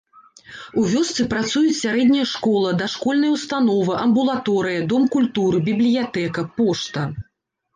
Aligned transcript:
У 0.83 0.83
вёсцы 0.93 1.25
працуюць 1.33 1.75
сярэдняя 1.81 2.23
школа, 2.31 2.71
дашкольная 2.81 3.31
ўстанова, 3.35 3.93
амбулаторыя, 4.07 4.79
дом 4.95 5.03
культуры, 5.17 5.57
бібліятэка, 5.69 6.41
пошта. 6.57 7.07